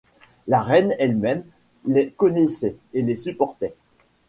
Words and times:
la 0.47 0.61
reine 0.61 0.95
elle-même 0.97 1.43
les 1.85 2.09
connaissait 2.09 2.75
et 2.95 3.03
les 3.03 3.15
supportait! 3.15 3.75